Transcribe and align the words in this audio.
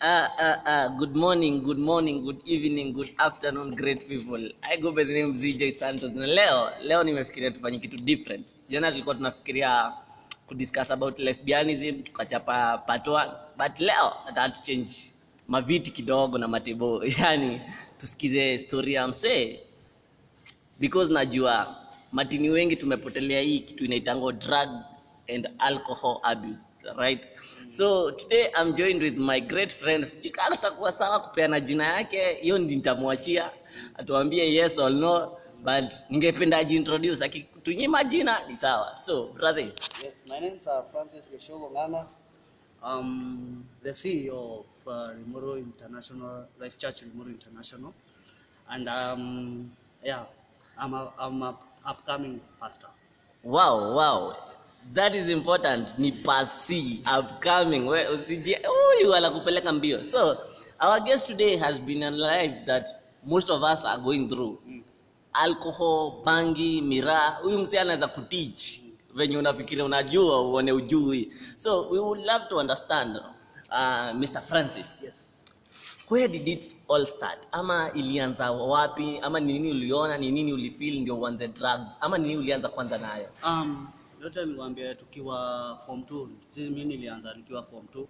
Uh, 0.00 0.28
uh, 0.38 0.56
uh, 0.64 0.88
good 0.96 1.16
morning, 1.16 1.60
good 1.64 1.78
morning, 1.78 2.24
good 2.24 2.38
evening, 2.46 2.92
good 2.92 3.10
afternoon, 3.18 3.74
great 3.74 4.06
people. 4.08 4.38
I 4.62 4.76
go 4.76 4.92
by 4.92 5.02
the 5.02 5.12
name 5.12 5.32
ZJ 5.34 5.74
Santos. 5.74 6.12
Na 6.14 6.24
leo, 6.26 6.70
leo 6.82 7.02
nimefikiria 7.02 7.50
tufanye 7.50 7.78
kitu 7.78 7.96
different. 8.04 8.56
Jana 8.68 8.90
tulikuwa 8.90 9.14
tunafikiria 9.14 9.92
kudiscuss 10.46 10.90
about 10.90 11.18
lesbianism, 11.18 12.02
tukachapa 12.02 12.78
part 12.78 13.08
one. 13.08 13.30
But 13.56 13.80
leo 13.80 14.12
nataka 14.26 14.48
tu 14.50 14.62
change 14.62 14.90
maviti 15.48 15.90
kidogo 15.90 16.38
na 16.38 16.48
matebo. 16.48 17.04
Yaani 17.18 17.60
tusikize 17.96 18.58
story 18.58 18.94
ya 18.94 19.08
msee 19.08 19.60
because 20.80 21.12
najua 21.12 21.76
matini 22.12 22.50
wengi 22.50 22.76
tumepotelea 22.76 23.40
hii 23.40 23.60
kitu 23.60 23.84
inaitangwa 23.84 24.32
drug 24.32 24.68
and 25.34 25.48
alcohol 25.58 26.18
abuse 26.22 26.67
right? 26.96 27.32
So 27.66 28.10
today 28.10 28.50
i'm 28.56 28.74
joined 28.74 29.02
with 29.02 29.16
my 29.16 29.40
great 29.40 29.72
friends 29.72 30.18
ikatakuwa 30.22 30.92
sawa 30.92 31.20
kupeana 31.20 31.60
jina 31.60 31.86
yake 31.86 32.34
hiyo 32.34 32.58
nitamwachia 32.58 33.50
atuambie 33.94 34.54
yes 34.54 34.78
or 34.78 34.90
no 34.90 35.38
but 35.64 35.94
ningependa 36.10 36.58
ajiintroduce 36.58 37.24
akitunyima 37.24 38.04
jina 38.04 38.46
ni 38.48 38.56
sawa. 38.56 38.96
So 38.96 39.26
brother. 39.26 39.62
Yes, 40.02 40.24
my 40.28 40.40
name 40.40 40.56
is 40.56 40.66
uh, 40.66 40.82
Francis 40.92 41.28
Geshogo. 41.32 41.70
I'm 42.82 43.64
the 43.82 43.90
CEO 43.90 44.60
of 44.60 44.66
uh, 44.86 45.10
Rimuru 45.14 45.58
International 45.58 46.46
Life 46.60 46.78
Church 46.78 47.02
Rimuru 47.02 47.28
International, 47.28 47.92
and 48.70 48.88
um, 48.88 49.70
yeah, 50.04 50.24
I'm 50.78 50.94
a, 50.94 51.12
I'm 51.18 51.42
a 51.42 51.58
upcoming 51.84 52.40
pastor. 52.60 52.86
wow 53.44 53.94
wow 53.94 54.36
that 54.94 55.14
is 55.14 55.28
important. 55.28 55.98
Ni 55.98 56.12
pasi 56.12 57.02
upcoming. 57.18 57.84
Huyu 57.86 59.14
anakupeleka 59.14 59.72
mbio. 59.72 60.06
So 60.06 60.38
our 60.80 61.00
guest 61.00 61.26
today 61.26 61.56
has 61.56 61.80
been 61.80 62.02
alive 62.02 62.54
that 62.66 62.88
most 63.24 63.50
of 63.50 63.62
us 63.62 63.84
are 63.84 64.02
going 64.02 64.28
through. 64.28 64.58
Alcohol 65.32 66.12
bangi 66.24 66.82
miraa 66.82 67.30
huyu 67.42 67.58
msi 67.58 67.78
anaweza 67.78 68.08
kuteach. 68.08 68.80
Venye 69.14 69.38
unafikiria 69.38 69.84
unajua 69.84 70.40
uone 70.42 70.72
ujui. 70.72 71.32
So 71.56 71.88
we 71.90 71.98
would 71.98 72.24
love 72.26 72.44
to 72.48 72.56
understand 72.56 73.16
uh, 73.70 74.14
mr 74.14 74.40
francis. 74.40 75.02
Yes. 75.02 75.24
where 76.10 76.28
did 76.28 76.48
it 76.48 76.76
all 76.88 77.06
start? 77.06 77.46
Ama 77.52 77.90
ilianza 77.94 78.50
wapi? 78.52 79.18
Ama 79.22 79.40
ni 79.40 79.52
nini 79.52 79.70
uliona? 79.70 80.16
Ni 80.18 80.32
nini 80.32 80.52
ulifil 80.52 81.00
ndio 81.00 81.16
uanze 81.18 81.48
drugs? 81.48 81.96
Ama 82.00 82.18
ni 82.18 82.28
nini 82.28 82.38
ulianza 82.40 82.68
kwanza 82.68 82.98
nayo? 82.98 83.28
Um, 83.46 83.88
yote 84.22 84.44
niliwaambia 84.44 84.94
tukiwa 84.94 85.78
form 85.86 86.00
2, 86.00 86.28
mimi 86.56 86.84
nilianza 86.84 87.34
nikiwa 87.34 87.62
form 87.62 87.86
2. 87.94 88.00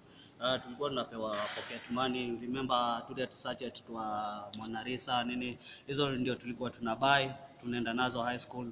Uh, 0.41 0.63
tulikuwa 0.63 0.89
tunapewa 0.89 1.37
pocket 1.37 1.91
money. 1.91 2.39
Remember 2.41 3.03
tule 3.09 3.29
sachet 3.35 3.87
twa 3.87 4.45
mwanarisa 4.59 5.25
nini 5.25 5.59
hizo 5.87 6.11
ndio 6.11 6.35
tulikuwa 6.35 6.71
tunabai 6.71 7.31
tunaenda 7.61 7.93
nazo 7.95 8.23
high 8.23 8.39
school. 8.39 8.71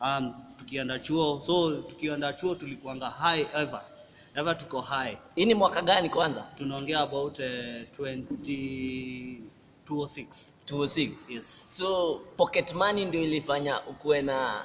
Um, 0.00 0.34
tukienda 0.56 0.98
chuo 0.98 1.40
so 1.46 1.70
tukienda 1.82 2.32
chuo 2.32 2.54
tulikuanga 2.54 3.10
high 3.10 3.46
ever. 3.54 3.82
Ever 4.34 4.58
tuko 4.58 4.80
high. 4.80 5.16
Hii 5.34 5.44
ni 5.46 5.54
mwaka 5.54 5.82
gani 5.82 6.10
kwanza? 6.10 6.40
Tunaongea 6.56 7.00
about 7.00 7.38
uh, 7.38 7.44
20 7.44 9.38
206 9.90 10.26
206 10.66 11.10
yes. 11.28 11.76
So 11.76 12.14
pocket 12.36 12.74
money 12.74 13.04
ndio 13.04 13.22
ilifanya 13.22 13.86
ukuwe 13.86 14.22
na 14.22 14.64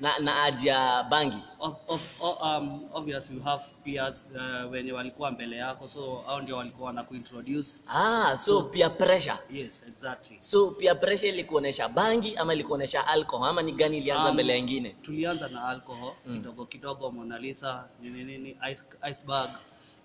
na, 0.00 0.18
na 0.18 0.48
ya 0.62 1.02
bangi. 1.10 1.42
Of, 1.60 1.74
of, 1.88 2.00
of, 2.20 2.40
um, 2.42 2.88
obvious 2.92 3.30
you 3.30 3.40
have 3.42 3.62
peers 3.84 4.30
uh, 4.34 4.70
wenye 4.72 4.92
walikuwa 4.92 5.30
mbele 5.30 5.56
yako 5.56 5.88
so 5.88 6.22
hao 6.26 6.40
ndio 6.40 6.56
walikuwa 6.56 6.86
wanakuintroduce 6.86 7.70
ah, 7.88 8.36
so 8.38 8.62
peer 8.62 8.96
pressure. 8.98 9.38
Yes 9.50 9.84
exactly. 9.88 10.36
So 10.40 10.70
peer 10.70 11.00
pressure 11.00 11.28
ilikuonesha 11.28 11.88
bangi 11.88 12.36
ama 12.36 12.54
ilikuonesha 12.54 13.06
alcohol 13.06 13.48
ama 13.48 13.62
ni 13.62 13.72
gani 13.72 13.98
ilianza 13.98 14.28
Um, 14.28 14.34
mbele 14.34 14.52
yengine 14.52 14.90
tulianza 15.02 15.48
na 15.48 15.68
alcohol 15.68 16.12
Mm. 16.26 16.34
kidogo 16.36 16.66
kidogo 16.66 17.10
Mona 17.10 17.38
Lisa 17.38 17.88
nini 18.02 18.24
nini 18.24 18.56
ice, 18.72 18.84
iceberg 19.10 19.50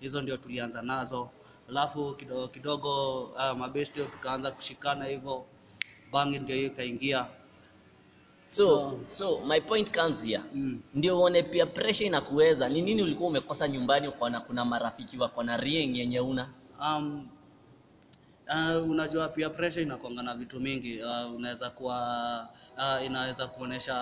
hizo 0.00 0.22
ndio 0.22 0.36
tulianza 0.36 0.82
nazo. 0.82 1.30
Alafu 1.68 2.14
kidogo 2.14 2.48
kidogo 2.48 3.22
uh, 3.24 3.52
mabesti 3.58 4.00
tukaanza 4.04 4.50
kushikana 4.50 5.04
hivyo 5.04 5.44
bangi 6.12 6.38
ndio 6.38 6.56
hiyo 6.56 6.66
ikaingia 6.68 7.26
so 8.56 8.96
so 9.06 9.26
my 9.44 9.60
point 9.60 9.92
comes 9.92 10.22
here. 10.22 10.42
Mm. 10.54 10.80
ndio 10.94 11.18
uone 11.18 11.42
pia 11.42 11.66
pressure 11.66 12.06
inakuweza. 12.06 12.68
Ni 12.68 12.82
nini 12.82 13.02
ulikuwa 13.02 13.28
umekosa 13.28 13.68
nyumbani 13.68 14.08
ukaona 14.08 14.40
kuna 14.40 14.64
marafiki 14.64 15.18
wako 15.18 15.42
na 15.42 15.56
ring 15.56 15.96
yenye 15.96 16.20
una? 16.20 16.48
Um, 16.80 17.28
uh, 18.48 18.90
unajua 18.90 19.28
pia 19.28 19.50
pressure 19.50 19.82
inakwanga 19.82 20.22
na 20.22 20.34
vitu 20.34 20.60
mingi. 20.60 21.00
Uh, 21.02 21.34
unaweza 21.36 21.70
kuwa 21.70 22.48
uh, 22.78 23.06
inaweza 23.06 23.46
kuonesha 23.46 23.96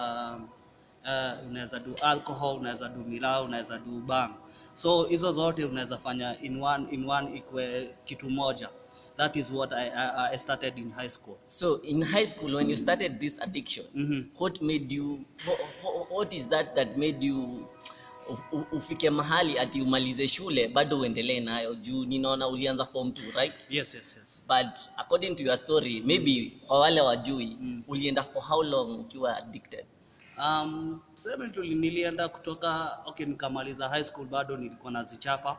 uh, 1.04 1.48
unaweza 1.50 1.78
do 1.78 1.94
alcohol 2.03 2.59
unaweza 2.59 2.88
do 2.88 3.00
miraa 3.00 3.41
unaweza 3.43 3.78
do 3.78 3.93
bang. 4.06 4.31
So 4.75 5.04
hizo 5.04 5.32
zote 5.32 5.64
unaweza 5.64 5.97
fanya 5.98 6.41
in 6.41 6.62
one 6.62 6.87
in 6.91 7.09
one 7.10 7.37
ikwe 7.37 7.94
kitu 8.04 8.31
moja 8.31 8.69
that 9.16 9.36
is 9.36 9.50
what 9.50 9.72
I, 9.72 9.88
I, 9.88 10.32
I 10.34 10.38
started 10.38 10.78
in 10.78 10.91
high 10.92 11.08
school 11.10 11.36
so 11.44 11.80
in 11.82 12.02
high 12.02 12.26
school 12.26 12.54
when 12.56 12.70
you 12.70 12.76
started 12.76 13.20
this 13.20 13.34
addiction 13.41 13.84
mm-hmm. 13.97 14.42
what 14.42 14.62
made 14.62 14.94
you 14.94 15.25
wha- 15.47 15.58
wha- 15.84 16.06
what 16.16 16.32
is 16.32 16.48
that 16.48 16.75
that 16.75 16.97
made 16.97 17.26
you 17.26 17.66
ufike 18.72 19.10
mahali 19.10 19.58
ati 19.58 19.82
umalize 19.82 20.28
shule 20.28 20.69
bado 20.69 21.00
uendelee 21.00 21.41
nayo 21.41 21.75
juu 21.75 22.04
ninaona 22.04 22.48
ulianza 22.48 22.84
form 22.86 23.08
2 23.08 23.36
right 23.36 23.54
yes 23.70 23.94
yes 23.94 24.16
yes 24.20 24.47
but 24.48 24.78
according 24.97 25.34
to 25.36 25.42
your 25.42 25.56
story 25.56 26.00
maybe 26.00 26.52
kwa 26.66 26.81
wale 26.81 27.00
wajui 27.00 27.56
Mm. 27.60 27.82
ulienda 27.88 28.22
for 28.22 28.42
how 28.42 28.62
long 28.62 29.00
ukiwa 29.00 29.36
addicted 29.36 29.84
Um, 30.38 31.00
nilienda 31.62 32.28
kutoka 32.28 32.98
okay, 33.06 33.26
nikamaliza 33.26 33.88
high 33.88 34.04
school 34.04 34.26
bado 34.26 34.56
nilikuwa 34.56 34.92
nazichapa. 34.92 35.56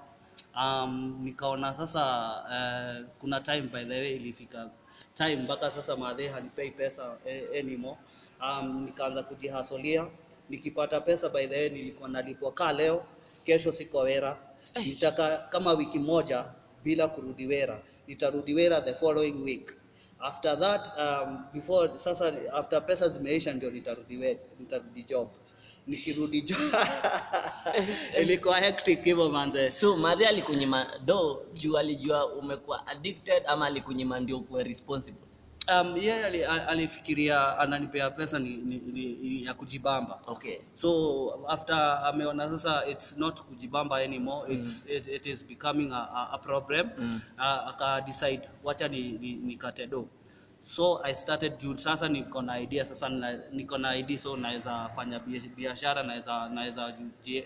Um, 0.56 1.20
nikaona 1.24 1.74
sasa 1.74 2.04
uh, 2.50 3.06
kuna 3.20 3.40
time 3.42 3.62
by 3.62 3.84
the 3.86 3.94
way 4.00 4.16
ilifika 4.16 4.70
time 5.14 5.36
mpaka 5.36 5.72
sasa 5.72 5.96
madhe 5.98 6.28
hanipei 6.28 6.72
pesa 6.72 7.18
eh, 7.26 7.44
anymore. 7.60 7.98
Um, 8.42 8.84
nikaanza 8.86 9.24
kujihasolia 9.24 10.08
nikipata 10.50 11.02
pesa 11.02 11.30
by 11.30 11.48
the 11.48 11.56
way 11.56 11.70
nilikuwa 11.70 12.10
nalipwa 12.10 12.52
kaa 12.52 12.72
leo, 12.74 13.06
kesho 13.44 13.72
siko 13.72 13.98
wera. 14.00 14.38
Nitaka 14.76 15.38
kama 15.38 15.72
wiki 15.74 16.00
moja 16.00 16.46
bila 16.84 17.08
kurudi 17.08 17.48
wera, 17.48 17.80
nitarudi 18.08 18.54
wera 18.54 18.82
the 18.82 18.94
following 18.94 19.44
week. 19.44 19.74
After 20.20 20.60
that 20.60 20.88
um, 20.98 21.46
before 21.54 21.90
sasa 22.00 22.34
after 22.54 22.86
pesa 22.86 23.10
zimeisha 23.10 23.54
ndio 23.54 23.72
nitarudi 23.72 24.38
nitarudi 24.60 25.04
job 25.04 25.28
nikirudi 25.88 26.38
ilikuwa 28.22 28.60
hectic 28.60 29.04
hivyo 29.04 29.30
manze. 29.30 29.70
So 29.70 29.96
madhe 29.98 30.28
alikunyima 30.28 30.88
do 31.06 31.42
juu 31.54 31.78
alijua 31.78 32.34
umekuwa 32.34 32.88
addicted 32.88 33.44
ama 33.48 33.66
alikunyima 33.66 34.20
ndio 34.20 34.38
ukuwe 34.38 34.64
responsible? 34.64 35.22
Um, 35.82 35.98
yeye 35.98 36.08
yeah, 36.08 36.26
ali- 36.26 36.44
alifikiria 36.44 37.58
ananipea 37.60 38.10
pesa 38.10 38.40
ni, 38.40 38.50
ni, 38.58 38.78
ni, 38.78 39.46
ya 39.46 39.54
kujibamba. 39.54 40.20
Okay. 40.28 40.58
So 40.74 41.46
after 41.48 42.00
ameona 42.06 42.50
sasa 42.50 42.86
it's 42.88 43.18
not 43.18 43.42
kujibamba 43.42 43.98
anymore 43.98 44.54
it's, 44.54 44.86
it, 44.90 45.08
it 45.08 45.26
is 45.26 45.46
becoming 45.46 45.92
a, 45.92 45.98
a, 46.16 46.30
a 46.32 46.38
problem. 46.38 46.90
Mm. 46.98 47.22
uh, 47.38 47.70
aka 47.70 48.02
decide 48.02 48.42
wacha 48.64 48.88
ni, 48.88 49.12
ni, 49.12 49.34
nikate 49.34 49.88
do 49.88 50.08
so 50.66 51.00
i 51.04 51.16
started 51.16 51.58
juu. 51.60 51.78
Sasa 51.78 52.10
niko 52.10 52.42
na 52.42 52.60
idea 52.60 52.86
sasa 52.86 53.10
niko 53.52 53.78
na 53.78 53.96
idea 53.98 54.18
so 54.20 54.38
naweza 54.38 54.90
fanya 54.96 55.20
biashara 55.56 56.04
naweza 56.04 56.50
naweza 56.50 56.94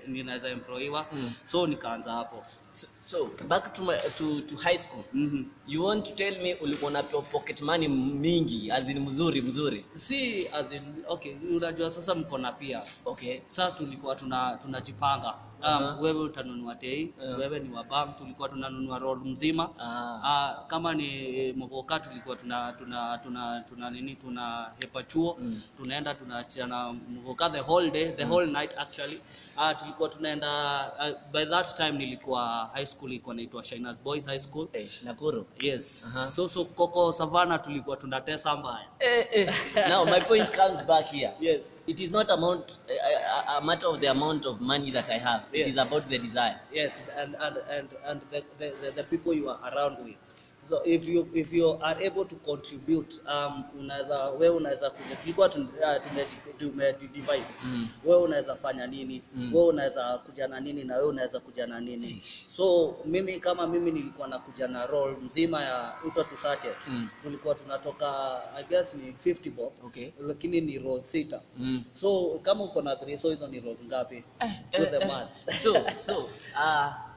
ninaweza 0.07 0.49
employiwa 0.49 1.05
Mm. 1.13 1.31
so 1.43 1.67
nikaanza 1.67 2.11
hapo. 2.11 2.43
So, 2.71 2.87
so 2.99 3.31
back 3.47 3.73
to, 3.73 3.83
my, 3.83 3.97
to, 4.15 4.41
to 4.41 4.55
high 4.55 4.77
school. 4.77 5.03
Mm-hmm. 5.13 5.43
you 5.67 5.83
want 5.85 6.05
to 6.05 6.11
tell 6.11 6.41
me 6.41 6.53
ulikuwa 6.53 6.91
na 6.91 7.03
pocket 7.03 7.61
money 7.61 7.87
mingi 7.87 8.71
azini 8.71 8.99
mzuri 8.99 9.41
mzuri? 9.41 9.85
Si 9.95 10.47
as 10.47 10.71
in, 10.73 10.81
okay 11.07 11.35
unajua 11.55 11.91
sasa 11.91 12.15
mko 12.15 12.37
na 12.37 12.51
peers. 12.51 13.07
Okay. 13.07 13.39
Sasa 13.47 13.71
tulikuwa 13.77 14.15
tuna 14.15 14.57
tunajipanga 14.61 15.33
um, 15.59 15.65
Aha. 15.65 15.97
wewe 16.01 16.19
utanunua 16.23 16.75
tei 16.75 17.13
Yeah. 17.23 17.39
wewe 17.39 17.59
ni 17.59 17.73
wabam 17.75 18.13
tulikuwa 18.13 18.49
tunanunua 18.49 18.99
roll 18.99 19.19
mzima 19.19 19.69
uh 19.69 19.75
-huh. 19.77 20.59
uh, 20.61 20.67
kama 20.67 20.93
ni 20.93 21.53
movoka 21.53 21.99
tulikuwa 21.99 22.35
tuna 22.35 22.73
tuna 22.73 23.17
tuna, 23.17 23.63
tuna 23.69 23.89
nini 23.89 24.15
tuna 24.15 24.71
hepa 24.79 25.03
chuo 25.03 25.35
Mm. 25.39 25.61
tunaenda 25.77 26.13
tunachana 26.15 26.93
mogoka 26.93 27.49
the 27.49 27.59
whole 27.61 27.91
day 27.91 28.05
the 28.11 28.23
whole 28.25 28.47
night 28.51 28.77
actually 28.77 29.21
uh, 29.57 29.71
tulikuwa 29.79 30.09
tunaenda 30.09 30.49
uh, 30.99 31.31
by 31.31 31.45
that 31.45 31.75
time 31.75 31.91
nilikuwa 31.91 32.69
high 32.73 32.85
school 32.85 33.09
ilikuwa 33.11 33.35
inaitwa 33.35 33.63
Shinas 33.63 34.01
Boys 34.01 34.25
High 34.25 34.39
School. 34.39 34.67
Eh, 34.73 34.89
Nakuru. 35.03 35.45
Yes. 35.61 36.05
Aha. 36.15 36.27
So 36.27 36.49
so 36.49 36.65
koko 36.65 37.11
Savana 37.13 37.59
tulikuwa 37.59 37.97
tunatesa 37.97 38.55
mbaya. 38.55 38.85
Eh, 38.99 39.27
eh. 39.31 39.53
Now 39.89 40.05
my 40.05 40.19
point 40.21 40.57
comes 40.57 40.85
back 40.87 41.05
here. 41.05 41.31
Yes. 41.39 41.61
It 41.87 41.99
is 41.99 42.11
not 42.11 42.29
amount, 42.31 42.77
a, 42.89 43.57
a 43.57 43.61
matter 43.61 43.87
of 43.89 43.99
the 43.99 44.07
amount 44.09 44.45
of 44.45 44.61
money 44.61 44.91
that 44.91 45.09
I 45.09 45.17
have. 45.19 45.41
It 45.51 45.65
Yes. 45.65 45.67
is 45.67 45.77
about 45.77 46.07
the 46.09 46.17
desire. 46.19 46.59
Yes, 46.71 46.97
and 47.17 47.35
and 47.39 47.57
and 47.69 47.89
and 48.05 48.21
the, 48.31 48.43
the, 48.57 48.69
the, 48.81 48.91
the 48.91 49.03
people 49.03 49.33
you 49.33 49.49
are 49.49 49.59
around 49.73 49.97
with. 50.05 50.15
So 50.69 50.81
if 50.85 51.07
you 51.07 51.27
if 51.33 51.51
you 51.51 51.79
are 51.81 51.97
able 52.05 52.25
to 52.25 52.35
contribute 52.35 53.19
um, 53.27 53.63
unaweza 53.79 54.29
wewe 54.29 54.55
unaweza 54.55 54.89
kuja 54.89 55.15
tulikuwa 55.15 55.47
uh, 55.47 55.53
tume 55.53 56.25
tume 56.57 56.93
divide 56.93 57.43
Mm. 57.63 57.87
wewe 58.05 58.21
unaweza 58.21 58.55
fanya 58.55 58.87
nini 58.87 59.21
Mm. 59.35 59.53
wewe 59.55 59.67
unaweza 59.67 60.17
kuja 60.17 60.47
na 60.47 60.59
nini 60.59 60.83
na 60.83 60.95
wewe 60.95 61.07
unaweza 61.09 61.39
kuja 61.39 61.67
na 61.67 61.79
nini 61.79 62.21
so 62.47 62.95
mimi 63.05 63.39
kama 63.39 63.67
mimi 63.67 63.91
nilikuwa 63.91 64.27
nakuja 64.27 64.67
na 64.67 64.85
role 64.87 65.17
mzima 65.21 65.61
ya 65.63 65.95
uto 66.07 66.23
to 66.23 66.37
sachet 66.37 66.77
Mm. 66.87 67.09
tulikuwa 67.23 67.55
tunatoka 67.55 68.39
I 68.55 68.63
guess 68.63 68.93
ni 68.93 69.11
50 69.11 69.51
bob 69.51 69.73
Okay. 69.85 70.09
lakini 70.27 70.61
ni 70.61 70.79
role 70.79 71.01
sita 71.05 71.41
Mm. 71.57 71.83
so 71.93 72.39
kama 72.41 72.63
uko 72.63 72.81
na 72.81 72.93
3 72.93 73.17
so 73.17 73.29
hizo 73.29 73.47
ni 73.47 73.59
role 73.59 73.77
ngapi 73.85 74.23
do 74.79 74.85
the 74.85 75.05
math 75.05 75.29
so 75.63 75.73
so 76.05 76.17
uh, 76.55 77.08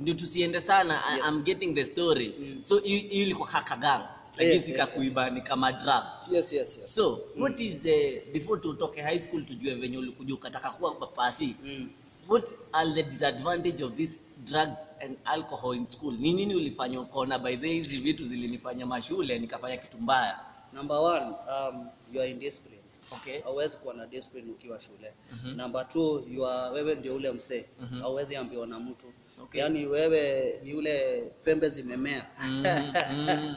ndio 0.00 0.14
tusiende 0.14 0.60
sana. 0.60 1.02
Yes. 1.16 1.24
I'm 1.28 1.42
getting 1.42 1.74
the 1.74 1.84
story. 1.84 2.34
Mm. 2.40 2.62
so 2.62 2.78
hiyo 2.78 3.00
ilikuwa 3.10 3.48
hakagang 3.48 4.08
lakini 4.36 4.54
Yes, 4.56 4.64
si 4.64 4.70
yes, 4.70 4.80
kakuiba 4.80 5.30
ni 5.30 5.40
kama 5.40 5.72
drugs. 5.72 6.18
Yes 6.30 6.52
yes 6.52 6.78
yes. 6.78 6.94
So 6.94 7.20
what 7.38 7.60
is 7.60 7.80
the 7.82 8.22
before 8.32 8.60
tutoke 8.60 9.02
high 9.02 9.18
school 9.18 9.44
tujue 9.44 9.74
venye 9.74 9.98
ulikuja 9.98 10.34
ukataka 10.34 10.70
kuwa 10.70 10.94
papasi 10.94 11.56
mm. 11.64 11.88
what 12.28 12.48
are 12.72 12.94
the 12.94 13.02
disadvantage 13.02 13.84
of 13.84 13.94
this 13.96 14.10
drugs 14.44 14.78
and 15.04 15.16
alcohol 15.24 15.76
in 15.76 15.86
school? 15.86 16.14
Ni 16.18 16.32
nini 16.34 16.54
ulifanya 16.54 17.00
ukaona 17.00 17.38
by 17.38 17.56
the 17.56 17.68
hizi 17.68 17.96
vitu 17.96 18.26
zilinifanya 18.26 18.86
mashule 18.86 19.38
nikafanya 19.38 19.76
kitu 19.76 19.98
mbaya? 19.98 20.38
Number 20.72 20.96
one 20.96 21.26
um, 21.26 21.88
you 22.12 22.20
are 22.20 22.30
indisciplined 22.30 22.82
okay. 23.12 23.40
Hauwezi 23.40 23.76
kuwa 23.76 23.94
na 23.94 24.06
discipline 24.06 24.50
ukiwa 24.50 24.80
shule. 24.80 25.12
Mhm. 25.32 25.56
number 25.56 25.88
two 25.88 26.24
you 26.34 26.46
are, 26.46 26.74
wewe 26.74 26.94
ndio 26.94 27.14
ule 27.16 27.30
msee. 27.32 27.64
Mhm. 27.80 28.00
hauwezi 28.00 28.36
ambiwa 28.36 28.66
na 28.66 28.78
mtu 28.80 29.06
Okay. 29.46 29.60
yaani 29.60 29.86
wewe 29.86 30.54
ni 30.64 30.74
ule 30.74 31.24
pembe 31.44 31.68
zimemea 31.68 32.26
Mm, 32.48 32.64
mm. 33.12 33.56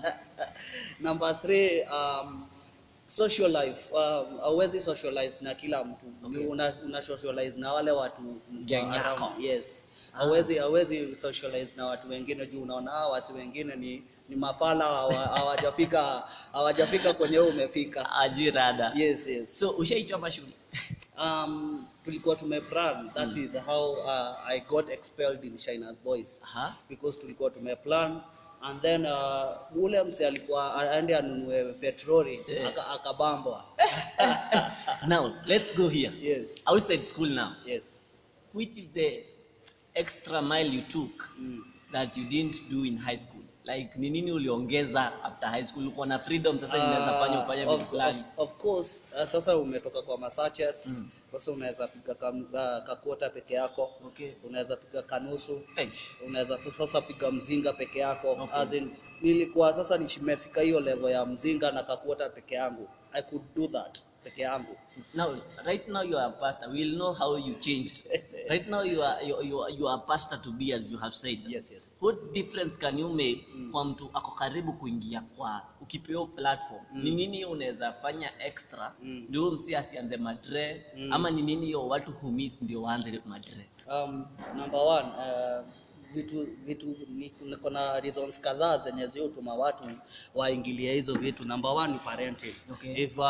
number 1.00 1.42
three 1.42 1.82
um, 1.82 2.46
social 3.06 3.52
life 3.52 3.94
um, 3.94 4.40
hauwezi 4.40 4.82
socialize 4.82 5.44
na 5.46 5.56
kila 5.56 5.84
mtu 5.84 6.06
Okay. 6.26 6.46
Una, 6.46 6.74
una 6.86 7.02
socialize 7.02 7.60
na 7.60 7.74
wale 7.74 7.92
watu 7.92 8.22
around. 8.72 9.40
yes 9.40 9.86
Ah. 10.14 10.18
hauwezi 10.18 10.58
hauwezi 10.58 11.16
socialize 11.16 11.72
na 11.78 11.86
watu 11.86 12.10
wengine 12.10 12.46
juu 12.46 12.62
unaona 12.62 12.92
hawa 12.92 13.10
watu 13.12 13.36
wengine 13.36 13.76
ni 13.76 14.04
ni 14.30 14.36
mafala 14.36 14.86
hawajafika 14.86 16.24
hawajafika 16.52 17.14
kwenye 17.14 17.40
umefika 17.40 18.12
ajirada 18.12 18.92
yes 18.96 19.28
yes 19.28 19.60
so 19.60 19.70
ushaichoma 19.70 20.32
shule 20.32 20.52
um, 21.18 21.86
tulikuwa 22.06 22.36
tumeplan 22.36 23.12
that 23.14 23.38
is 23.38 23.52
how 23.66 23.94
uh, 23.94 24.48
I 24.48 24.60
got 24.60 24.90
expelled 24.90 25.44
in 25.46 25.58
China's 25.58 25.98
Boys. 26.04 26.40
Aha. 26.44 26.76
because 26.90 27.20
tulikuwa 27.20 27.50
tumeplan 27.50 28.22
and 28.62 28.82
then 28.82 29.06
uh, 29.06 29.84
ule 29.84 30.04
mse 30.04 30.28
alikuwa 30.28 30.76
aende 30.92 31.18
anunue 31.18 31.74
petroli 31.74 32.40
Eh. 32.48 32.68
aka- 32.68 32.88
now 35.08 35.34
let's 35.46 35.76
go 35.78 35.90
here. 35.90 36.12
Yes. 36.22 36.50
Outside 36.66 37.06
school 37.06 37.30
now. 37.30 37.52
Yes. 37.66 38.06
Which 38.54 38.78
is 38.78 38.86
the 38.94 39.24
extra 39.96 40.42
mile 40.42 40.76
you 40.76 40.82
took 40.82 41.30
mm. 41.40 41.64
that 41.92 42.18
you 42.18 42.26
didn't 42.26 42.70
do 42.70 42.86
in 42.86 42.98
high 42.98 43.18
school 43.18 43.44
like 43.64 43.90
ni 44.00 44.10
nini 44.10 44.32
uliongeza 44.32 45.24
after 45.24 45.50
high 45.50 45.66
school? 45.66 45.88
Uko 45.88 46.06
na 46.06 46.20
freedom 46.20 46.60
sasa 46.60 46.78
inaweza 46.78 47.14
fanya 47.20 47.44
ufanye 47.44 47.66
Uh, 47.66 47.74
vitu 47.74 47.86
fulani. 47.90 48.24
of, 48.38 48.50
of 48.52 48.58
course 48.58 49.04
uh, 49.16 49.26
sasa 49.26 49.58
umetoka 49.58 50.02
kwa 50.02 50.18
masachets 50.18 50.88
Mm. 51.00 51.10
sasa 51.32 51.52
unaweza 51.52 51.88
piga 51.88 52.32
uh, 52.32 52.86
kakuota 52.88 53.30
peke 53.30 53.54
yako. 53.54 53.90
Okay. 54.08 54.32
Unaweza 54.44 54.76
piga 54.76 55.02
kanusu 55.02 55.62
unaweza 56.28 56.58
sasa 56.78 57.02
piga 57.02 57.32
mzinga 57.32 57.74
peke 57.74 58.00
yako. 58.00 58.32
Okay. 58.32 58.56
as 58.56 58.74
in, 58.74 58.92
nilikuwa 59.22 59.74
sasa 59.74 59.98
nimefika 59.98 60.62
hiyo 60.62 60.80
level 60.80 61.12
ya 61.12 61.26
mzinga 61.26 61.72
na 61.72 61.84
kakuota 61.84 62.30
peke 62.30 62.56
yangu. 62.56 62.88
I 63.14 63.22
could 63.22 63.44
do 63.56 63.68
that 63.68 64.00
peke 64.30 64.42
yangu. 64.42 64.76
Now 65.14 65.36
right 65.66 65.88
now 65.88 66.02
you 66.02 66.18
are 66.18 66.28
a 66.30 66.32
pastor. 66.32 66.70
We'll 66.72 66.98
know 66.98 67.14
how 67.14 67.36
you 67.38 67.56
changed. 67.56 68.04
Right 68.50 68.68
now 68.68 68.82
you 68.82 69.04
are 69.04 69.22
you, 69.22 69.36
you, 69.44 69.66
you 69.78 69.88
are 69.88 69.98
a 69.98 70.08
pastor 70.08 70.38
to 70.44 70.52
be 70.52 70.74
as 70.74 70.90
you 70.90 70.98
have 70.98 71.14
said. 71.14 71.38
Yes 71.48 71.70
yes. 71.72 71.96
What 72.00 72.34
difference 72.34 72.78
can 72.78 72.98
you 72.98 73.10
make 73.10 73.46
Mm. 73.56 73.72
kwa 73.72 73.86
mtu 73.86 74.10
ako 74.14 74.32
karibu 74.32 74.74
kuingia 74.74 75.22
kwa 75.22 75.62
ukipewa 75.82 76.28
platform? 76.28 76.82
Mm. 76.94 77.04
ni 77.04 77.12
nini 77.12 77.46
unaweza 77.46 77.94
fanya 77.94 78.32
extra? 78.46 78.94
Mm. 79.04 79.26
ndio 79.30 79.52
msi 79.52 79.76
asianze 79.76 80.18
madre? 80.18 80.86
Mm. 80.98 81.14
ama 81.14 81.30
ni 81.32 81.42
nini 81.42 81.72
yo 81.72 81.88
watu 81.88 82.12
humis 82.12 82.62
ndio 82.62 82.82
waanze 82.82 83.22
madre? 83.26 83.66
Um, 83.94 84.26
number 84.56 84.80
one 84.82 85.08
uh, 85.08 85.66
vitu 86.14 86.48
vitu 86.66 86.96
ni- 87.10 87.34
niko 87.46 87.70
na 87.70 88.00
reasons 88.00 88.40
kadhaa 88.40 88.78
zenye 88.78 89.08
ziutuma 89.08 89.54
watu 89.54 89.84
waingilie 90.36 90.94
hizo 90.94 91.14
vitu 91.14 91.48
number 91.48 91.72
one 91.72 91.94
ni 91.94 92.00
parenting 92.00 92.54
Okay. 92.72 93.04
if 93.04 93.18
uh, 93.18 93.24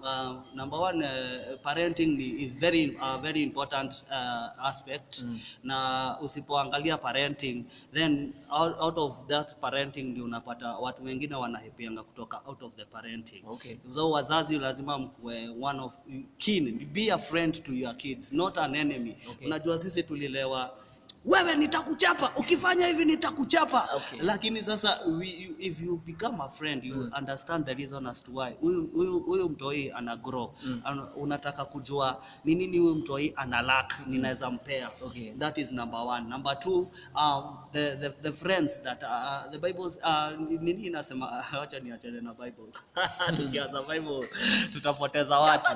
uh, 0.00 0.36
number 0.54 0.80
one 0.80 1.04
uh, 1.06 1.60
parenting 1.62 2.20
is 2.20 2.52
very 2.52 2.96
uh, 2.96 3.16
very 3.22 3.42
important 3.42 3.92
uh, 4.10 4.66
aspect 4.66 5.22
Mm. 5.22 5.40
na 5.62 6.16
usipoangalia 6.22 6.98
parenting 6.98 7.64
then 7.92 8.32
out, 8.50 8.76
out 8.80 8.98
of 8.98 9.26
that 9.26 9.54
parenting 9.60 10.02
ndio 10.04 10.24
unapata 10.24 10.68
watu 10.72 11.04
wengine 11.04 11.34
wanahepianga 11.34 12.02
kutoka 12.02 12.40
out 12.46 12.62
of 12.62 12.72
the 12.76 12.84
parenting 12.84 13.42
Okay. 13.46 13.76
so 13.94 14.10
wazazi 14.10 14.58
lazima 14.58 14.98
mkuwe 14.98 15.48
one 15.60 15.80
of 15.80 15.92
keen 16.38 16.86
be 16.92 17.12
a 17.12 17.18
friend 17.18 17.62
to 17.62 17.72
your 17.72 17.96
kids 17.96 18.32
not 18.32 18.58
an 18.58 18.74
enemy 18.74 19.16
Okay. 19.30 19.46
unajua 19.46 19.78
sisi 19.78 20.02
tulilewa 20.02 20.76
wewe 21.24 21.54
nitakuchapa. 21.54 22.32
Ukifanya 22.36 22.86
hivi 22.86 23.04
nitakuchapa. 23.04 23.88
Okay. 23.96 24.20
lakini 24.22 24.62
sasa 24.62 25.00
we, 25.06 25.50
if 25.58 25.80
you 25.80 25.96
become 26.06 26.40
a 26.44 26.48
friend 26.48 26.84
you 26.84 26.94
Mm. 26.98 27.10
understand 27.18 27.66
the 27.66 27.74
reason 27.74 28.06
as 28.06 28.22
to 28.24 28.32
why. 28.32 28.50
Huyu 28.60 28.86
huyu 29.26 29.48
mtoi 29.48 29.90
ana 29.92 30.16
grow. 30.16 30.54
Mm. 30.64 30.80
An, 30.84 31.00
unataka 31.16 31.64
kujua 31.64 32.22
ni 32.44 32.54
nini 32.54 32.78
huyu 32.78 32.94
mtoi 32.94 33.32
ana 33.36 33.62
lack. 33.62 33.94
Ninaweza 34.06 34.50
mpea. 34.50 34.90
Okay. 35.02 35.32
that 35.32 35.58
is 35.58 35.72
number 35.72 36.00
one. 36.00 36.28
Number 36.28 36.58
two 36.60 36.90
um, 37.14 37.58
the, 37.72 37.96
the, 37.96 38.08
the 38.22 38.32
friends 38.32 38.82
that 38.82 39.02
uh, 39.02 39.50
the 39.52 39.58
bibles 39.58 39.98
uh, 40.04 40.30
nini 40.60 40.86
inasema? 40.86 41.44
Wacha 41.60 41.80
niachane 41.80 42.20
na 42.20 42.34
bible. 42.34 42.72
Tukianza 43.36 43.82
bible 43.82 44.28
tutapoteza 44.72 45.38
watu. 45.38 45.70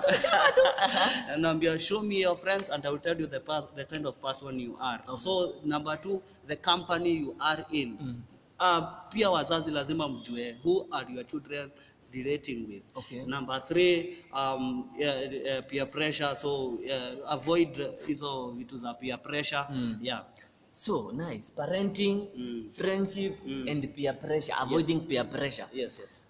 naambia 1.39 1.79
show 1.81 2.03
me 2.03 2.21
your 2.21 2.37
friends 2.37 2.71
and 2.71 2.87
i 2.87 2.91
will 2.91 3.01
tell 3.01 3.21
you 3.21 3.27
the, 3.27 3.41
the 3.77 3.85
kind 3.85 4.07
of 4.07 4.17
person 4.21 4.61
you 4.61 4.77
are. 4.81 5.03
Okay. 5.09 5.23
so 5.23 5.32
number 5.65 6.01
two 6.01 6.23
the 6.47 6.57
company 6.57 7.11
you 7.11 7.37
are 7.39 7.65
in 7.71 7.99
Mm. 8.01 8.23
uh, 8.61 8.85
pia 9.11 9.31
wazazi 9.31 9.71
lazima 9.71 10.09
mjue 10.09 10.57
who 10.65 10.87
are 10.91 11.13
your 11.15 11.27
children 11.27 11.71
relating 12.15 12.67
with 12.69 12.83
Okay. 12.95 13.25
number 13.27 13.61
three 13.69 14.19
um, 14.33 14.91
yeah, 14.99 15.15
uh, 15.59 15.65
peer 15.67 15.87
pressure 15.91 16.37
so 16.37 16.67
uh, 16.67 17.33
avoid 17.33 17.91
hizo 18.07 18.51
vitu 18.51 18.79
za 18.79 18.95
peer 18.95 19.23
pressure 19.23 19.65
Mm. 19.71 19.99
yeah 20.03 20.25
so 20.71 21.13
nice 21.13 21.53
parenting 21.57 22.29
Mm. 22.37 22.71
friendship 22.73 23.39
Mm. 23.47 23.69
and 23.69 23.89
peer 23.95 24.19
pressure 24.19 24.55
avoiding 24.59 24.95
Yes. 24.99 25.07
peer 25.07 25.25
pressure 25.31 25.67
yes 25.73 25.99
yes 25.99 26.29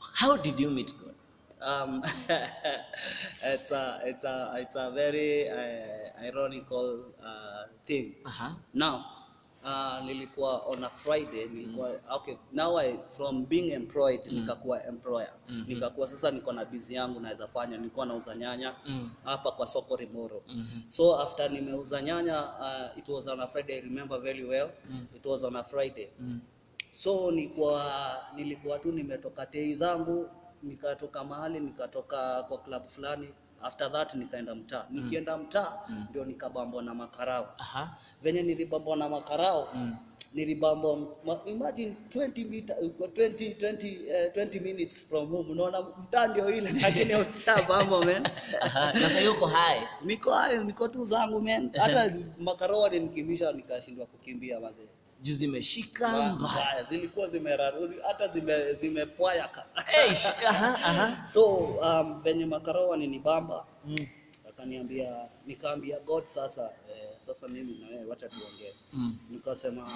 how 0.00 0.36
did 0.36 0.60
you 0.60 0.70
meet 0.70 0.94
god 0.98 1.14
um, 1.68 2.02
it's 3.54 3.72
a 3.72 4.00
it's 4.08 4.24
a 4.24 4.58
it's 4.62 4.76
a 4.76 4.90
very 4.90 5.48
uh, 5.48 6.24
ironical 6.28 6.98
uh, 7.22 7.64
thing 7.84 8.14
uh-huh. 8.24 8.52
now 8.74 9.00
uh, 9.64 10.04
nilikuwa 10.06 10.66
on 10.66 10.84
a 10.84 10.88
friday 10.90 11.44
nilikuwa 11.46 11.90
okay 12.10 12.34
now 12.52 12.78
I, 12.78 12.98
from 13.16 13.46
being 13.46 13.70
employed 13.72 14.20
Mm. 14.26 14.32
nikakuwa 14.40 14.84
employer 14.86 15.32
Mhm. 15.48 15.64
nikakuwa 15.68 16.06
sasa 16.08 16.30
niko 16.30 16.52
na 16.52 16.64
bizi 16.64 16.94
yangu 16.94 17.20
naweza 17.20 17.46
fanya 17.46 17.76
nilikuwa 17.76 18.06
nauza 18.06 18.34
nyanya 18.36 18.74
Mm. 18.86 19.10
hapa 19.24 19.52
kwa 19.52 19.66
soko 19.66 19.96
rimoro 19.96 20.42
Mhm. 20.48 20.80
so 20.88 21.20
after 21.20 21.50
nimeuza 21.50 22.02
nyanya 22.02 22.42
uh, 22.44 22.98
it 22.98 23.08
was 23.08 23.26
on 23.26 23.40
a 23.40 23.46
friday 23.46 23.76
i 23.76 23.80
remember 23.80 24.20
very 24.20 24.44
well 24.44 24.70
Mm. 24.90 25.06
it 25.16 25.26
was 25.26 25.42
on 25.44 25.56
a 25.56 25.64
friday 25.64 26.08
Mm. 26.20 26.40
so 26.94 27.30
nilikuwa 27.30 27.92
nilikuwa 28.36 28.78
tu 28.78 28.92
nimetoka 28.92 29.46
tei 29.46 29.74
zangu 29.74 30.28
nikatoka 30.62 31.24
mahali 31.24 31.60
nikatoka 31.60 32.42
kwa 32.42 32.58
klabu 32.58 32.88
fulani 32.88 33.28
after 33.62 33.92
that 33.92 34.14
nikaenda 34.14 34.54
mtaa. 34.54 34.86
Nikienda 34.90 35.36
mtaa 35.38 35.72
Mm. 35.88 36.06
ndio 36.10 36.24
nikabambwa 36.24 36.82
na 36.82 36.94
makarao. 36.94 37.54
Aha. 37.58 37.96
venye 38.22 38.42
nilibambwa 38.42 38.96
na 38.96 39.08
makarao 39.08 39.68
Mm. 39.74 39.96
nilibamba 40.34 40.88
ma- 41.24 41.40
imagine 41.44 41.96
20 42.08 42.44
meter, 42.44 42.76
20, 43.14 43.54
20, 43.54 43.98
uh, 43.98 44.32
20 44.34 44.60
minutes 44.60 45.04
from 45.08 45.28
home. 45.30 45.50
Unaona 45.50 45.80
mtaa 45.82 46.26
ndio 46.26 46.50
ile 46.50 46.72
lakini 46.82 47.14
ushabambwa 47.14 48.04
man. 48.04 48.28
Sasa 48.92 49.20
yuko 49.20 49.46
hai 49.46 49.80
niko 50.04 50.30
hai 50.32 50.58
niko 50.64 50.88
tu 50.88 51.04
zangu 51.06 51.40
man. 51.40 51.70
Hata 51.82 52.12
makarao 52.38 52.80
walinikimbisha 52.80 53.52
nikashindwa 53.52 54.06
kukimbia 54.06 54.60
mazee 54.60 54.88
zimeshika 55.22 56.08
Mbaya, 56.32 56.82
zilikuwa 56.84 57.28
zimeraruri 57.28 57.96
hata 58.06 58.28
zime 58.28 58.72
zimepwaya 58.74 59.48
ka- 59.48 59.66
Eish, 59.92 60.26
aha, 60.26 60.74
aha. 60.74 61.28
so 61.28 61.54
um, 61.56 62.22
venye 62.22 62.46
makaroa 62.46 62.96
bamba 63.24 63.66
Mm, 63.84 64.06
akaniambia 64.48 65.16
nikaambia 65.46 66.00
god 66.00 66.24
sasa 66.26 66.62
eh, 66.62 67.08
sasa 67.20 67.48
mimi 67.48 67.78
na 67.80 67.88
wewe 67.88 68.04
wacha 68.04 68.28
tuongee. 68.28 68.74
Mm, 68.92 69.18
nikasema 69.30 69.88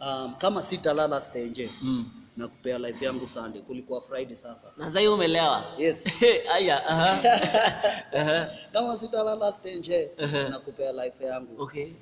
um, 0.00 0.34
kama 0.38 0.62
sitalala 0.62 1.22
stenje 1.22 1.70
mm. 1.82 2.10
na 2.36 2.48
kupea 2.48 2.78
life 2.78 3.04
yangu 3.04 3.28
Sunday 3.28 3.62
kulikuwa 3.62 4.00
Friday 4.00 4.36
sasa. 4.36 4.72
Na 4.76 4.86
sasa 4.92 5.10
umelewa? 5.10 5.64
Yes. 5.78 6.04
Aya 6.54 6.86
aha. 6.90 8.48
Kama 8.72 8.96
sitalala 8.98 9.52
stenje 9.52 10.10
-huh. 10.18 10.48
na 10.50 10.58
kupea 10.58 10.92
life 10.92 11.24
yangu. 11.24 11.62
Okay 11.62 11.92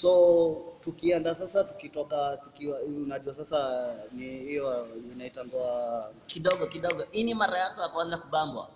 so 0.00 0.56
tukienda 0.84 1.34
sasa 1.34 1.64
tukitoka 1.64 2.36
tukiwa 2.44 2.78
unajua 2.80 3.34
sasa 3.34 3.90
ni 4.12 4.24
hiyo 4.38 4.88
inaitangwa 5.14 6.10
kidogo 6.26 6.66
kidogo. 6.66 7.04
Hii 7.10 7.24
ni 7.24 7.34
mara 7.34 7.58
yako 7.58 7.82
ya 7.82 7.88
kwanza 7.88 8.16
kubambwa? 8.18 8.68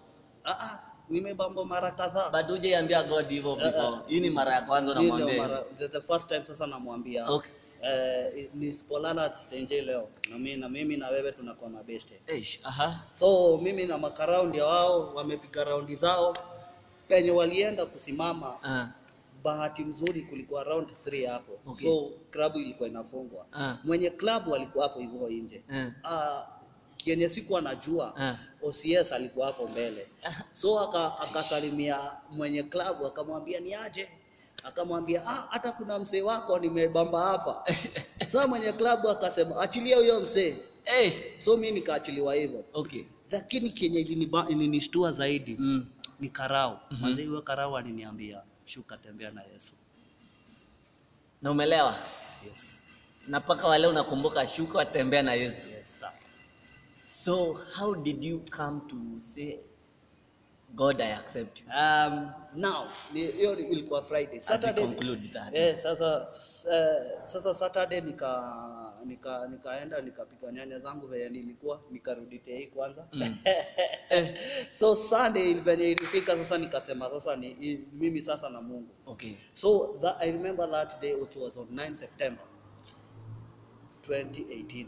Ah, 0.45 0.51
ah, 0.61 0.79
nimebamba 1.09 1.65
mara 1.65 1.91
kadhaa. 1.91 2.31
Bado 2.31 2.55
hujaiambia 2.55 3.03
god 3.03 3.29
hivyo 3.29 3.57
before. 3.57 3.97
Hii 4.07 4.21
ni 4.21 4.31
mara 4.31 4.53
ya 4.55 4.63
kwanza 4.63 4.93
unamwambia 4.93 5.63
the, 5.79 5.89
the 5.89 6.01
first 6.01 6.29
time 6.29 6.45
sasa 6.45 6.67
namwambia. 6.67 7.29
Okay. 7.31 7.51
eh, 7.83 8.51
nisipolala 8.55 9.33
stenje 9.33 9.83
leo. 9.83 10.09
Na 10.31 10.39
mimi 10.39 10.57
na 10.57 10.69
mimi 10.69 10.97
na 10.97 11.09
wewe 11.09 11.33
tunakuwa 11.33 11.71
mabeste 11.71 12.21
Eish, 12.27 12.61
aha. 12.65 13.01
So 13.15 13.59
mimi 13.63 13.87
na 13.87 13.99
makaraundi 13.99 14.61
wao 14.61 15.15
wamepiga 15.15 15.65
raundi 15.65 15.97
zao. 15.97 16.37
Penye 17.09 17.31
walienda 17.31 17.87
kusimama 17.87 18.55
Ah, 18.65 18.87
bahati 19.45 19.85
mzuri 19.85 20.23
kulikuwa 20.23 20.65
round 20.65 20.89
3 21.07 21.27
hapo 21.31 21.53
Okay. 21.67 21.89
so 21.91 22.11
klabu 22.31 22.59
ilikuwa 22.59 22.89
inafungwa 22.89 23.47
Ah. 23.53 23.77
mwenye 23.85 24.11
klabu 24.11 24.55
alikuwa 24.55 24.85
hapo 24.89 25.01
hivyo 25.01 25.29
nje 25.29 25.63
Ah. 25.73 25.91
Ah, 26.05 26.47
kienye 26.97 27.29
sikuwa 27.29 27.61
najua 27.61 28.17
Ah. 28.17 28.37
OCS 28.63 29.13
alikuwa 29.13 29.47
hapo 29.47 29.69
mbele 29.69 30.07
so 30.53 30.81
aka- 30.81 31.19
akasalimia 31.21 31.99
mwenye 32.31 32.63
klabu 32.63 33.07
akamwambia 33.07 33.61
ni 33.61 33.75
aje 33.75 34.09
akamwambia 34.65 35.27
ah, 35.27 35.47
hata 35.51 35.73
kuna 35.73 35.99
msee 35.99 36.23
wako 36.23 36.59
nimebamba 36.59 37.21
hapa 37.23 37.65
sasa 38.29 38.47
mwenye 38.49 38.73
klabu 38.73 39.09
akasema 39.09 39.61
achilia 39.61 39.97
huyo 39.97 40.21
msee 40.21 40.57
hey. 40.85 41.11
so 41.39 41.57
mi 41.57 41.71
nikaachiliwa 41.71 42.35
hivyo 42.35 42.65
okay 42.73 43.05
lakini 43.31 43.71
kenye 43.71 44.01
ilinishtua 44.49 45.13
zaidi 45.13 45.57
Mm. 45.59 45.87
ni 46.21 46.29
karau 46.29 46.71
Mhm. 46.71 46.81
mm-hmm. 46.91 47.03
manze 47.09 47.25
huyo 47.27 47.43
karau 47.43 47.77
aliniambia 47.77 48.43
shuka 48.65 48.97
tembea 48.97 49.31
na 49.31 49.43
yesu. 49.43 49.73
Na 51.43 51.51
umelewa? 51.51 51.95
Yes. 52.47 52.81
na 53.29 53.41
mpaka 53.41 53.69
wale 53.69 53.87
unakumbuka 53.87 54.47
shuka 54.47 54.79
watembea 54.79 55.23
na 55.23 55.35
yesu? 55.35 55.69
Yes, 55.69 56.01
sir. 56.01 56.11
so 57.05 57.53
how 57.79 57.95
did 57.95 58.25
you 58.25 58.41
come 58.57 58.81
to 58.89 58.97
say 59.35 59.59
god 60.75 61.01
i 61.01 61.13
accept 61.13 61.61
you 61.61 61.67
Um, 61.67 62.31
now 62.55 62.87
hiyo 63.13 63.59
ilikuwa 63.59 64.03
friday. 64.03 64.39
As 64.39 64.51
we 64.51 64.57
Saturday- 64.57 64.85
conclude 64.87 65.29
that. 65.29 65.55
Eh, 65.55 65.77
sasa 65.77 66.21
uh, 66.29 67.25
sasa 67.25 67.55
saturday 67.55 68.01
nika 68.01 68.84
nika 69.05 69.49
nikaenda 69.49 70.01
nikapika 70.01 70.53
nyanya 70.53 70.79
zangu 70.79 71.07
venye 71.07 71.29
nilikuwa 71.29 71.81
nikarudi 71.91 72.39
tei 72.39 72.67
kwanza. 72.67 73.07
Mm. 73.13 73.37
So 74.73 74.97
sunday 74.97 75.55
venye 75.55 75.91
ilifika 75.91 76.37
sasa 76.37 76.59
nikasema 76.59 77.11
sasa 77.11 77.37
ni 77.37 77.81
mimi 77.93 78.23
sasa 78.23 78.51
na 78.51 78.61
mungu. 78.61 78.95
Okay. 79.07 79.33
So 79.55 79.99
that, 80.03 80.17
i 80.21 80.33
remember 80.33 80.71
that 80.71 81.01
day 81.01 81.13
it 81.13 81.37
was 81.37 81.57
on 81.57 81.67
9 81.67 81.95
september 81.95 82.45
2018 84.09 84.87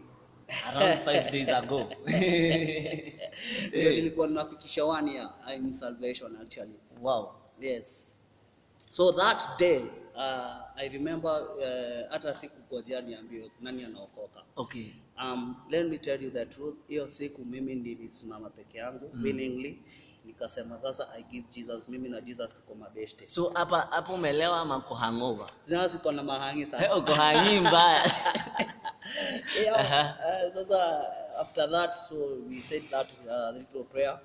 around 0.75 0.99
five 1.05 1.33
days 1.33 1.49
ago. 1.49 1.91
Ndio 3.69 3.91
nilikuwa 3.91 4.27
nafikisha 4.29 4.85
one 4.85 5.13
year 5.13 5.35
in 5.57 5.73
salvation 5.73 6.37
actually. 6.37 6.75
Wow. 7.03 7.35
Yes 7.61 8.16
so 8.97 9.13
that 9.13 9.45
day 9.59 9.83
uh, 10.17 10.63
i 10.77 10.89
remember 10.89 11.29
uh, 11.31 12.11
hata 12.11 12.37
sikukojea 12.37 13.01
niambiwe 13.01 13.51
nani 13.61 13.85
anaokoka? 13.85 14.41
Okay. 14.57 14.87
Um, 15.23 15.57
let 15.71 15.87
me 15.87 15.99
tell 15.99 16.23
you 16.25 16.31
the 16.31 16.47
truth. 16.47 16.75
Hiyo 16.89 17.09
siku 17.09 17.45
mimi 17.45 17.75
nilisimama 17.75 18.51
peke 18.51 18.79
yangu 18.79 19.11
Mm. 19.15 19.23
willingly. 19.25 19.79
Nikasema 20.25 20.79
sasa 20.81 21.09
i 21.19 21.23
give 21.23 21.47
jesus 21.51 21.89
mimi 21.89 22.09
na 22.09 22.21
jesus 22.21 22.55
tuko 22.55 22.75
mabeshte. 22.75 23.25
So 23.27 23.49
hapa 23.55 23.81
hapo 23.81 24.15
umelewa 24.15 24.61
ama 24.61 24.77
uko 24.77 24.95
hangover? 24.95 25.47
Sasa 25.69 25.89
siko 25.89 26.13
na 26.13 26.23
mahangi 26.23 26.67
sasa 26.67 26.97
uko 26.99 27.13
hangi 27.15 27.61
mbaya. 27.61 28.11
Yeah, 29.63 29.81
Aha. 29.81 30.19
uh, 30.19 30.55
sasa 30.55 31.07
after 31.41 31.71
that 31.71 31.95
so 31.95 32.15
we 32.49 32.63
said 32.63 32.83
that 32.91 33.07
uh, 33.31 33.51
little 33.59 33.85
prayer. 33.85 34.19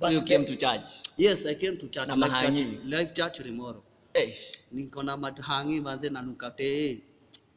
So 0.00 0.08
you 0.10 0.20
But 0.20 0.28
came 0.28 0.44
to 0.46 0.56
church? 0.56 0.88
Yes 1.16 1.46
i 1.46 1.54
came 1.54 1.76
to 1.76 1.88
church. 1.88 2.08
Na 2.08 2.16
mahangi? 2.16 2.80
life 2.84 3.12
church 3.14 3.38
tomorrow 3.38 3.82
Eh, 4.18 4.34
niko 4.72 5.02
na 5.02 5.16
mahangi 5.16 5.80
maze 5.80 6.10
nanukate 6.10 7.02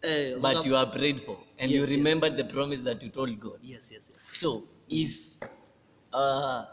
eh, 0.01 0.37
but 0.39 0.65
you 0.65 0.75
are 0.77 0.91
prayed 0.91 1.19
for 1.25 1.37
and 1.57 1.71
you 1.71 1.81
Yes, 1.81 1.89
yes. 1.91 2.33
the 2.35 2.43
promise 2.43 2.81
that 2.83 3.03
you 3.03 3.09
told 3.09 3.39
god 3.39 3.59
yes 3.63 3.91
yes 3.91 4.09
yes 4.13 4.39
so 4.39 4.63
if 4.89 5.11
uh, 6.13 6.63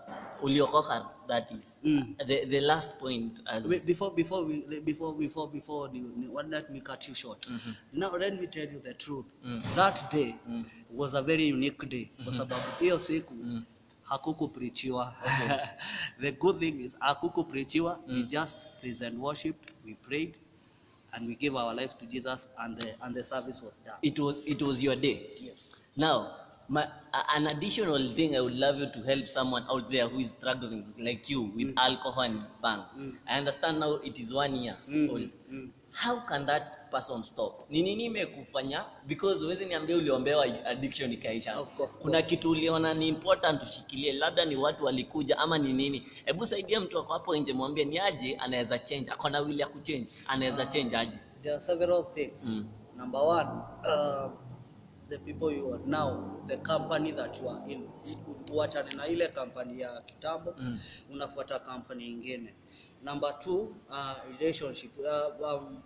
uliokoka 0.42 1.06
that 1.28 1.50
is 1.52 1.74
Mm. 1.84 2.16
the, 2.26 2.44
the 2.46 2.60
last 2.60 2.98
point 2.98 3.40
as 3.46 3.64
Wait, 3.66 3.86
before 3.86 4.10
before 4.14 4.44
we 4.44 4.80
before 4.80 5.14
before 5.14 5.48
before 5.52 5.88
the, 5.92 6.00
the, 6.00 6.28
one 6.28 6.50
let 6.50 6.70
me 6.70 6.80
cut 6.80 7.08
you 7.08 7.14
short 7.14 7.46
Mhm. 7.48 7.74
now 7.92 8.16
let 8.18 8.40
me 8.40 8.46
tell 8.46 8.68
you 8.72 8.80
the 8.80 8.94
truth 8.94 9.26
Mm. 9.44 9.62
that 9.74 10.10
day 10.12 10.34
Mm. 10.48 10.64
was 10.90 11.14
a 11.14 11.22
very 11.22 11.46
unique 11.52 11.86
day 11.88 12.10
kwa 12.24 12.32
sababu 12.32 12.62
hiyo 12.80 13.00
siku 13.00 13.34
Mm. 13.34 13.64
Hakukupreachiwa 14.08 15.14
the 16.20 16.32
good 16.32 16.58
thing 16.58 16.80
is 16.84 16.96
hakukupreachiwa 17.00 18.00
we 18.08 18.14
Mm. 18.14 18.26
just 18.28 18.56
present 18.80 19.18
worship. 19.18 19.56
We 19.84 19.94
prayed 19.94 20.34
and 21.12 21.26
we 21.28 21.34
gave 21.34 21.56
our 21.56 21.74
life 21.74 21.94
to 21.98 22.06
jesus 22.06 22.48
and 22.58 22.78
the 22.78 22.88
and 23.00 23.14
the 23.14 23.22
service 23.24 23.62
was 23.64 23.80
done. 23.84 23.96
It 24.02 24.18
was 24.18 24.36
it 24.46 24.62
was 24.62 24.82
your 24.82 24.96
day. 24.96 25.26
Yes. 25.40 25.82
Now 25.96 26.34
my, 26.68 26.86
an 27.34 27.46
additional 27.46 28.14
thing 28.14 28.36
i 28.36 28.40
would 28.40 28.54
love 28.54 28.76
you 28.78 28.86
to 28.92 29.02
help 29.02 29.26
someone 29.28 29.64
out 29.70 29.90
there 29.90 30.06
who 30.08 30.18
is 30.20 30.30
struggling 30.38 30.84
like 30.98 31.30
you 31.30 31.40
with 31.56 31.72
alcohol 31.78 32.22
and 32.24 32.42
bang. 32.62 32.82
Mm. 32.98 33.14
i 33.26 33.38
understand 33.38 33.80
now 33.80 33.94
it 34.04 34.18
is 34.18 34.34
one 34.34 34.54
year 34.56 34.76
Mm, 34.88 35.10
old. 35.10 35.30
Mm. 35.52 35.70
How 35.92 36.20
can 36.20 36.46
that 36.46 36.90
person 36.90 37.22
stop 37.22 37.70
ni 37.70 37.82
nini 37.82 38.04
imekufanya 38.04 38.84
because 39.06 39.44
uwezi 39.44 39.66
niambia 39.66 39.96
uliombewa 39.96 40.44
addiction 40.66 41.12
ikaisha 41.12 41.56
kuna 42.02 42.22
kitu 42.22 42.50
uliona 42.50 42.94
ni 42.94 43.08
important 43.08 43.62
ushikilie 43.62 44.12
labda 44.12 44.44
ni 44.44 44.56
watu 44.56 44.84
walikuja 44.84 45.38
ama 45.38 45.58
ni 45.58 45.72
nini 45.72 46.06
hebu 46.24 46.46
saidia 46.46 46.80
mtu 46.80 46.98
ako 46.98 47.12
hapo 47.12 47.36
nje 47.36 47.52
mwambie 47.52 47.84
ni 47.84 47.98
aje 47.98 48.36
anaweza 48.36 48.78
change 48.78 49.10
ako 49.10 49.28
na 49.28 49.40
wili 49.40 49.60
ya 49.60 49.66
kuchange 49.66 50.12
anaweza 50.26 50.66
change 50.66 50.96
aje 50.96 51.18
there 51.42 51.54
are 51.54 51.60
several 51.64 52.04
things. 52.04 52.44
Mm. 52.48 52.66
Number 52.96 53.20
one, 53.20 53.48
uh, 53.86 54.30
the 55.08 55.18
people 55.18 55.52
you 55.56 55.74
are 55.74 55.82
now, 55.86 56.42
the 56.46 56.56
company 56.56 57.12
that 57.12 57.40
you 57.40 57.48
are 57.48 57.62
in. 57.72 57.88
Uachane 58.52 58.90
na 58.96 59.06
ile 59.06 59.28
company 59.28 59.80
ya 59.80 60.02
kitambo, 60.02 60.54
Mm. 60.58 60.78
unafuata 61.12 61.58
company 61.58 62.06
ingine. 62.10 62.54
Number 63.08 63.32
two, 63.40 63.74
uh, 63.90 64.16
relationship. 64.38 64.90
Uh, 65.00 65.30
um, 65.42 65.82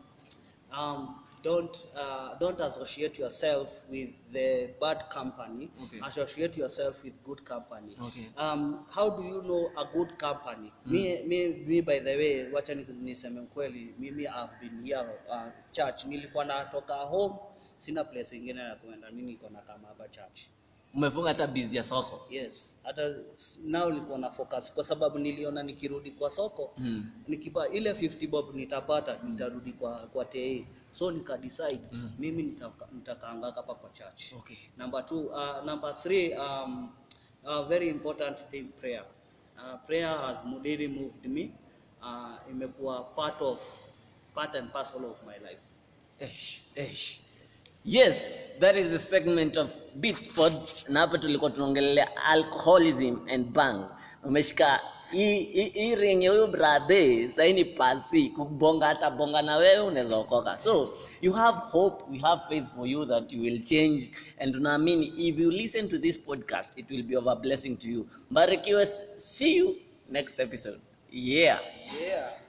um, 0.73 1.23
don't 1.43 1.87
uh, 1.97 2.35
don't 2.41 2.59
associate 2.61 3.17
yourself 3.19 3.69
with 3.89 4.11
the 4.33 4.71
bad 4.81 5.05
company. 5.09 5.71
Okay. 5.85 6.01
Associate 6.05 6.57
yourself 6.57 7.03
with 7.05 7.13
good 7.25 7.45
company. 7.45 7.95
Okay. 8.09 8.27
Um, 8.37 8.87
how 8.91 9.11
do 9.11 9.23
you 9.23 9.41
know 9.43 9.71
a 9.77 9.85
good 9.97 10.19
company? 10.19 10.73
Me, 10.85 11.23
me, 11.27 11.63
me 11.67 11.81
by 11.81 12.01
the 12.01 12.17
way, 12.17 12.51
wacha 12.53 12.75
niseme 12.75 13.47
kweli, 13.55 13.95
mimi 13.99 14.27
I've 14.27 14.61
been 14.61 14.83
here 14.85 15.07
uh, 15.31 15.47
church. 15.73 16.05
Nilikuwa 16.07 16.45
natoka 16.45 16.95
home, 16.95 17.35
sina 17.77 18.05
place 18.05 18.37
ingine 18.37 18.61
ya 18.61 18.75
kuenda. 18.77 19.11
Mimi 19.11 19.33
niko 19.33 19.49
na 19.49 19.61
kama 19.61 19.89
hapa 19.89 20.09
church. 20.09 20.41
Umefunga 20.95 21.29
hata 21.29 21.47
bizi 21.47 21.77
ya 21.77 21.85
soko 21.85 22.27
Yes, 22.31 22.77
hata 22.83 23.15
nao 23.65 23.91
nilikuwa 23.91 24.19
na 24.19 24.31
focus 24.31 24.73
kwa 24.73 24.85
sababu 24.85 25.19
niliona 25.19 25.63
nikirudi 25.63 26.11
kwa 26.11 26.31
soko 26.31 26.73
Mm. 26.79 27.11
nikipa 27.29 27.69
ile 27.69 27.93
50 27.93 28.27
bob 28.29 28.55
nitapata 28.55 29.19
nitarudi 29.23 29.73
kwa 29.73 29.99
kwa 29.99 30.25
TE. 30.25 30.67
So 30.93 31.11
nika 31.11 31.37
decide 31.39 31.81
Mm. 31.93 32.11
mimi 32.19 32.43
nitaka- 32.43 32.89
nitakaanga 32.93 33.47
hapa 33.51 33.75
kwa 33.75 33.91
church. 33.91 34.33
okay 34.39 34.57
Number 34.77 35.01
2 35.05 35.27
uh, 35.27 35.65
number 35.67 35.91
3 36.05 36.37
um, 36.39 36.91
a 37.45 37.63
very 37.63 37.89
important 37.89 38.39
thing, 38.51 38.65
prayer. 38.65 39.05
Uh, 39.57 39.87
prayer 39.87 40.09
has 40.19 40.39
really 40.65 40.89
moved 40.89 41.25
me. 41.27 41.53
Uh, 42.03 42.51
imekuwa 42.51 43.03
part 43.05 43.43
of, 43.43 43.59
part 44.35 44.55
and 44.55 44.71
parcel 44.73 45.05
of 45.05 45.17
my 45.27 45.39
life. 45.39 45.61
Eish, 46.21 46.63
eish. 46.75 47.21
Yes 47.85 48.39
that 48.61 48.77
is 48.77 48.89
the 48.89 48.99
segment 48.99 49.57
of 49.57 49.69
beatspod 49.95 50.53
na 50.89 51.01
hapa 51.01 51.19
tulikuwa 51.19 51.51
tunaongelelea 51.51 52.17
alcoholism 52.17 53.29
and 53.29 53.47
bang. 53.53 53.85
Umeshika 54.25 54.81
hii- 55.13 55.95
ring 55.95 56.29
huyu 56.29 56.47
brother 56.47 57.31
sahii 57.33 57.53
ni 57.53 57.65
pasi 57.65 58.29
kubonga 58.29 58.87
hata 58.87 59.11
bonga 59.11 59.43
na 59.43 59.57
wewe 59.57 59.81
unaweza 59.89 60.17
okoka. 60.17 60.57
So 60.57 60.89
you 61.23 61.33
have 61.33 61.59
hope 61.59 62.05
we 62.11 62.19
have 62.19 62.43
faith 62.49 62.65
for 62.77 62.87
you 62.89 63.07
that 63.07 63.33
you 63.33 63.43
will 63.43 63.63
change. 63.65 64.11
And 64.39 64.55
tunaamini 64.55 65.07
if 65.29 65.39
you 65.39 65.51
listen 65.51 65.89
to 65.89 65.99
this 65.99 66.19
podcast 66.19 66.79
it 66.79 66.91
will 66.91 67.03
be 67.03 67.17
of 67.17 67.27
a 67.27 67.37
blessing 67.37 67.77
to 67.77 67.89
you. 67.89 68.07
Mbarikiwe 68.31 68.87
see 69.19 69.57
you 69.57 69.77
next 70.11 70.41
episode. 70.41 70.79
Yeah. 71.11 71.61
Yeah 72.03 72.33